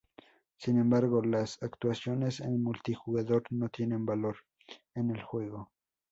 [0.57, 4.35] Sin embargo, las actuaciones en multijugador no tienen valor
[4.95, 5.69] en el juego.